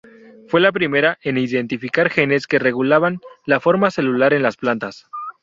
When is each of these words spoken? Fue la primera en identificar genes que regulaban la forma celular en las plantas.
Fue 0.47 0.59
la 0.61 0.71
primera 0.71 1.19
en 1.21 1.37
identificar 1.37 2.09
genes 2.09 2.47
que 2.47 2.57
regulaban 2.57 3.19
la 3.45 3.59
forma 3.59 3.91
celular 3.91 4.33
en 4.33 4.41
las 4.41 4.57
plantas. 4.57 5.05